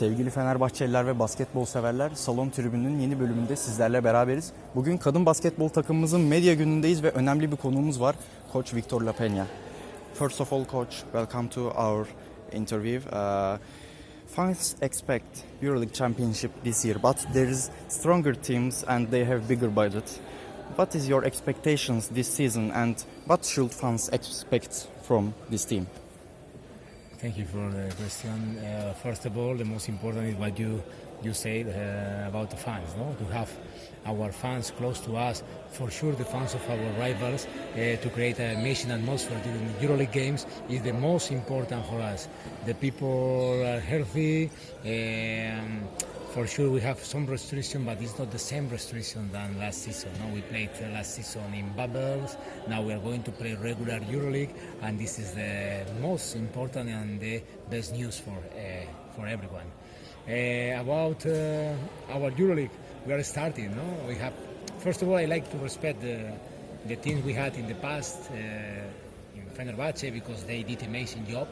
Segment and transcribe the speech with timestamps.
[0.00, 4.52] Sevgili Fenerbahçeliler ve basketbol severler, Salon Tribünü'nün yeni bölümünde sizlerle beraberiz.
[4.74, 8.16] Bugün kadın basketbol takımımızın medya günündeyiz ve önemli bir konuğumuz var.
[8.52, 9.14] Coach Victor La.
[10.14, 12.06] First of all, Coach, welcome to our
[12.52, 13.10] interview.
[13.16, 13.58] Uh,
[14.36, 15.26] fans expect
[15.62, 20.20] EuroLeague Championship this year, but there is stronger teams and they have bigger budget.
[20.76, 25.86] What is your expectations this season and what should fans expect from this team?
[27.20, 28.56] Thank you for the question.
[28.56, 30.82] Uh, first of all, the most important is what you
[31.22, 32.88] you said uh, about the fans.
[32.96, 33.50] No, to have
[34.06, 35.42] our fans close to us.
[35.72, 39.86] For sure, the fans of our rivals uh, to create a amazing atmosphere during the
[39.86, 42.26] EuroLeague games is the most important for us.
[42.64, 44.48] The people are healthy.
[44.82, 45.82] Um,
[46.30, 50.10] for sure, we have some restriction, but it's not the same restriction than last season.
[50.20, 52.36] No, we played last season in bubbles.
[52.68, 57.18] Now we are going to play regular EuroLeague, and this is the most important and
[57.20, 59.66] the best news for uh, for everyone.
[60.28, 61.74] Uh, about uh,
[62.12, 62.70] our EuroLeague,
[63.06, 63.74] we are starting.
[63.74, 64.34] No, we have.
[64.78, 66.32] First of all, I like to respect the
[66.86, 68.34] the teams we had in the past uh,
[69.34, 71.48] in Fenerbahce because they did amazing job.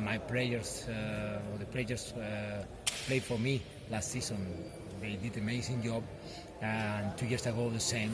[0.00, 2.64] My players, uh, or the players uh,
[3.06, 4.38] played for me last season.
[5.00, 6.02] They did amazing job,
[6.60, 8.12] and two years ago the same.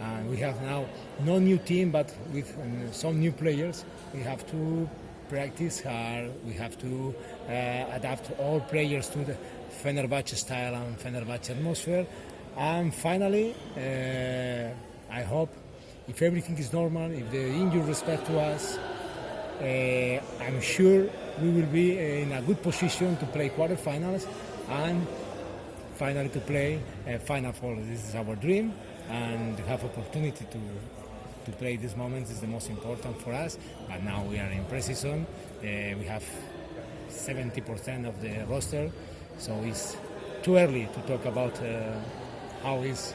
[0.00, 0.86] And we have now
[1.24, 3.84] no new team, but with um, some new players.
[4.14, 4.88] We have to
[5.28, 6.30] practice hard.
[6.46, 7.14] We have to
[7.48, 9.36] uh, adapt all players to the
[9.82, 12.06] Fenerbahce style and Fenerbahce atmosphere.
[12.56, 15.50] And finally, uh, I hope
[16.08, 18.78] if everything is normal, if the injury respect to us,
[19.60, 21.08] uh, I'm sure
[21.40, 24.26] we will be in a good position to play quarterfinals
[24.70, 25.06] and
[25.96, 27.76] finally to play uh, final four.
[27.76, 28.72] This is our dream,
[29.08, 30.58] and have opportunity to
[31.46, 33.58] to play these moments is the most important for us.
[33.88, 35.26] But now we are in pre-season.
[35.58, 36.24] Uh, we have
[37.08, 38.90] 70% of the roster,
[39.38, 39.96] so it's
[40.42, 41.92] too early to talk about uh,
[42.62, 43.14] how is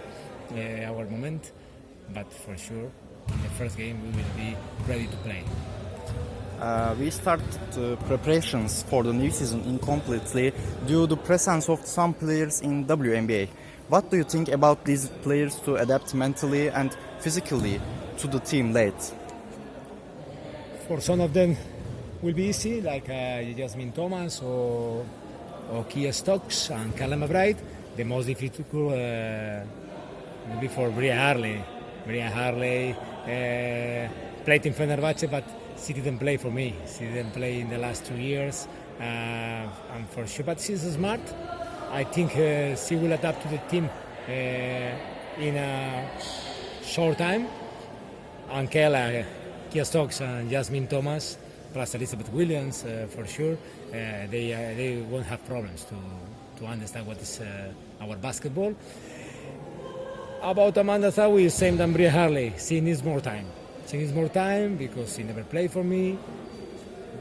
[0.51, 1.51] uh, our moment.
[2.13, 2.91] But for sure,
[3.29, 5.43] in the first game we will be ready to play.
[6.59, 7.45] Uh, we started
[7.77, 10.53] uh, preparations for the new season incompletely
[10.87, 13.49] due to the presence of some players in WNBA.
[13.89, 17.81] What do you think about these players to adapt mentally and physically
[18.19, 19.13] to the team late?
[20.87, 21.57] For some of them,
[22.21, 25.05] will be easy, like uh, Jasmine Thomas or,
[25.71, 27.57] or Kiah Stokes and Kayla McBride.
[27.95, 29.61] The most difficult uh,
[30.49, 31.63] will be for Bria Hartley.
[32.05, 35.43] Bria Hartley uh, played in Fenerbahce, but
[35.77, 36.75] she didn't play for me.
[36.87, 38.67] She didn't play in the last two years.
[38.99, 41.19] Uh, and for sure, but she's smart.
[41.91, 43.89] I think uh, she will adapt to the team
[44.27, 46.07] uh, in a
[46.83, 47.47] short time.
[48.51, 49.25] And Kela,
[49.69, 51.37] Kiah Stokes and Jasmine Thomas,
[51.73, 55.95] plus Elizabeth Williams, uh, for sure, uh, they uh, they won't have problems to
[56.59, 58.73] to understand what is uh, our basketball.
[60.41, 62.53] About Amanda Zahui, same than Bria Hartley.
[62.57, 63.45] She needs more time.
[63.87, 66.17] She needs more time because she never played for me.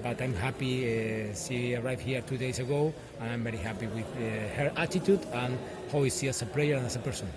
[0.03, 4.07] But I'm happy uh, she arrived here two days ago, and I'm very happy with
[4.17, 5.59] uh, her attitude and
[5.91, 7.29] how is she as a player and as a person.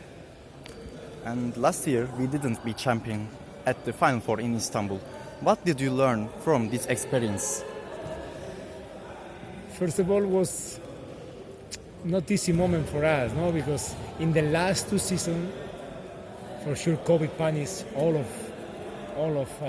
[1.26, 3.30] And last year we didn't be champion
[3.66, 5.00] at the Final Four in Istanbul.
[5.42, 7.64] What did you learn from this experience?
[9.78, 10.80] First of all, was
[12.04, 15.54] not easy moment for us, no, because in the last two seasons,
[16.64, 18.47] for sure, COVID punished all of
[19.18, 19.66] all of uh,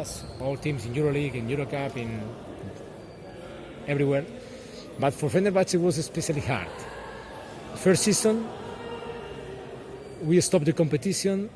[0.00, 2.20] us, all teams in EuroLeague, in EuroCup, in
[3.88, 4.24] everywhere.
[4.98, 6.68] But for Fenerbahce, it was especially hard.
[7.76, 8.46] First season,
[10.22, 11.48] we stopped the competition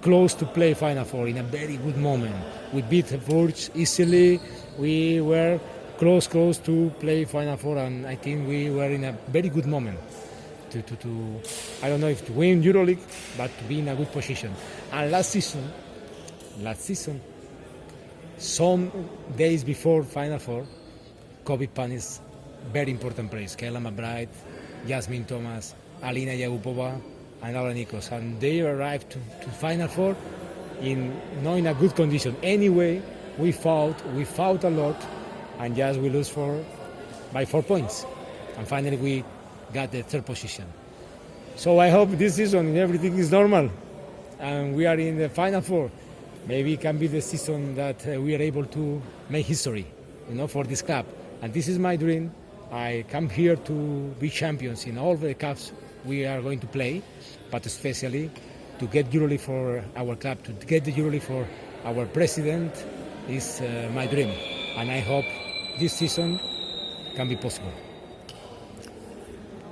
[0.00, 2.34] close to play Final Four in a very good moment.
[2.72, 4.40] We beat Bourges easily.
[4.78, 5.58] We were
[5.98, 9.66] close, close to play Final Four, and I think we were in a very good
[9.66, 9.98] moment
[10.70, 11.40] to, to, to
[11.82, 13.02] I don't know if to win EuroLeague,
[13.36, 14.52] but to be in a good position.
[14.92, 15.70] And last season,
[16.60, 17.20] last season,
[18.38, 18.90] some
[19.36, 20.66] days before Final Four,
[21.44, 22.20] COVID punished
[22.72, 23.56] very important players.
[23.56, 24.28] Kayla McBride,
[24.86, 27.00] Jasmine Thomas, Alina Yagupova,
[27.42, 28.10] and Laura Nicholls.
[28.10, 30.16] And they arrived to, to Final Four
[30.80, 32.36] in not in a good condition.
[32.42, 33.02] Anyway,
[33.38, 34.96] we fought, we fought a lot,
[35.58, 36.64] and just we lose for
[37.32, 38.04] by four points.
[38.58, 39.24] And finally, we
[39.72, 40.66] got the third position.
[41.56, 43.70] So I hope this season everything is normal,
[44.38, 45.90] and we are in the Final Four.
[46.46, 49.86] Maybe it can be the season that uh, we are able to make history,
[50.28, 51.06] you know, for this club.
[51.40, 52.32] And this is my dream.
[52.72, 55.72] I come here to be champions in all the cups
[56.04, 57.02] we are going to play,
[57.50, 58.30] but especially
[58.78, 61.46] to get EuroLeague for our club, to get the EuroLeague for
[61.84, 62.84] our president
[63.28, 64.30] is uh, my dream.
[64.76, 65.26] And I hope
[65.78, 66.40] this season
[67.14, 67.72] can be possible.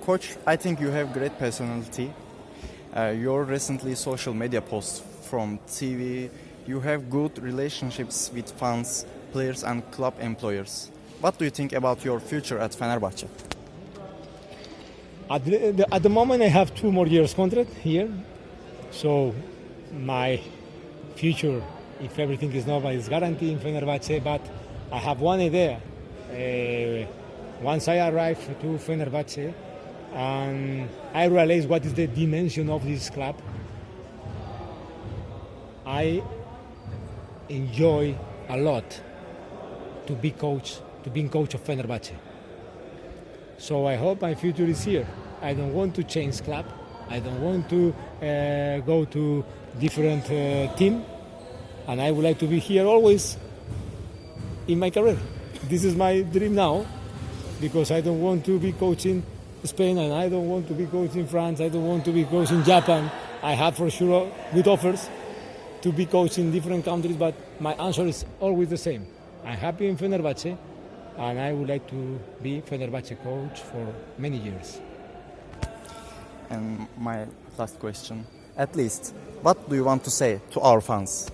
[0.02, 2.12] Coach, I think you have great personality.
[2.94, 6.30] Uh, your recently social media posts from TV,
[6.66, 10.90] you have good relationships with fans, players, and club employers.
[11.20, 13.28] What do you think about your future at Fenerbahce?
[15.30, 18.08] At the, at the moment, I have two more years contract here,
[18.90, 19.34] so
[19.92, 20.40] my
[21.14, 21.62] future,
[22.00, 24.22] if everything is normal, is guaranteed in Fenerbahce.
[24.24, 24.40] But
[24.90, 25.80] I have one idea.
[26.30, 27.06] Uh,
[27.62, 29.52] once I arrive to Fenerbahce,
[30.14, 33.36] and I realize what is the dimension of this club,
[35.86, 36.22] I
[37.50, 38.16] enjoy
[38.48, 39.00] a lot
[40.06, 42.12] to be coach, to being coach of Fenerbahce.
[43.58, 45.06] So I hope my future is here.
[45.42, 46.66] I don't want to change club.
[47.08, 49.44] I don't want to uh, go to
[49.78, 51.04] different uh, team,
[51.86, 53.36] and I would like to be here always
[54.68, 55.18] in my career.
[55.64, 56.86] This is my dream now,
[57.60, 59.24] because I don't want to be coaching
[59.64, 61.60] Spain, and I don't want to be coaching France.
[61.60, 63.10] I don't want to be coaching Japan.
[63.42, 65.08] I have for sure good offers
[65.82, 69.06] to be coaching in different countries, but my answer is always the same.
[69.44, 70.56] I'm happy in Fenerbahce,
[71.16, 73.86] and I would like to be Fenerbahce coach for
[74.18, 74.80] many years.
[76.50, 81.30] And my last question, at least, what do you want to say to our fans?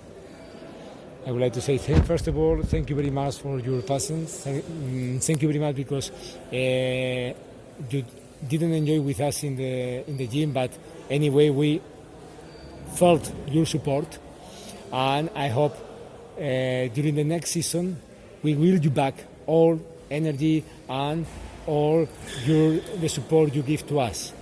[1.25, 4.43] I would like to say, first of all, thank you very much for your patience.
[4.43, 7.33] Thank, mm, thank you very much because uh,
[7.89, 8.05] you
[8.47, 10.71] didn't enjoy with us in the in the gym, but
[11.09, 11.81] anyway, we
[12.95, 14.19] felt your support,
[14.91, 15.75] and I hope
[16.37, 16.41] uh,
[16.93, 17.99] during the next season
[18.43, 19.79] we will you back all
[20.09, 21.25] energy and
[21.65, 22.07] all
[22.45, 24.33] your the support you give to us,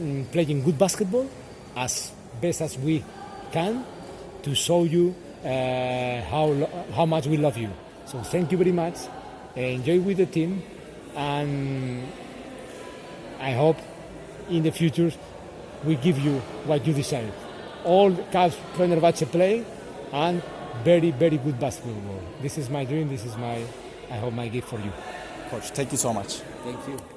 [0.00, 1.28] Mm, playing good basketball
[1.76, 2.10] as
[2.40, 3.04] best as we
[3.52, 3.84] can
[4.42, 5.14] to show you
[5.44, 6.48] uh, how
[6.96, 7.70] how much we love you.
[8.06, 8.96] So thank you very much.
[9.54, 10.62] Enjoy with the team,
[11.14, 12.08] and
[13.38, 13.76] I hope
[14.48, 15.12] in the future
[15.84, 17.32] we give you what you deserve.
[17.84, 19.64] All Cavs Fenerbahce play
[20.12, 20.42] and
[20.84, 22.20] very very good basketball.
[22.42, 23.08] This is my dream.
[23.08, 23.64] This is my
[24.10, 24.92] I hope my gift for you.
[25.50, 26.40] Coach, thank you so much.
[26.64, 27.15] Thank you.